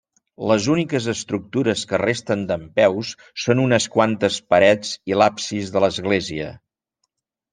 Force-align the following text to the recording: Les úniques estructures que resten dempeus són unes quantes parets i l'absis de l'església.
Les 0.51 0.67
úniques 0.75 1.07
estructures 1.11 1.81
que 1.91 1.99
resten 2.01 2.45
dempeus 2.51 3.11
són 3.45 3.61
unes 3.65 3.87
quantes 3.97 4.41
parets 4.55 4.95
i 5.13 5.17
l'absis 5.23 5.73
de 5.77 5.85
l'església. 5.87 6.49